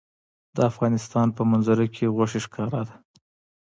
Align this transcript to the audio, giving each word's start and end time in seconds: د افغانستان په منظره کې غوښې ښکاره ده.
د 0.55 0.57
افغانستان 0.71 1.27
په 1.37 1.41
منظره 1.51 1.85
کې 1.95 2.13
غوښې 2.15 2.39
ښکاره 2.45 2.81
ده. 2.87 2.95